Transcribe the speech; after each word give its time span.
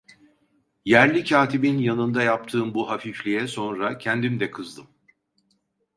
Yerli 0.85 1.23
katibin 1.23 1.77
yanında 1.77 2.23
yaptığım 2.23 2.73
bu 2.73 2.89
hafifliğe 2.89 3.47
sonra 3.47 3.97
kendim 3.97 4.39
de 4.39 4.51
kızdım. 4.51 4.87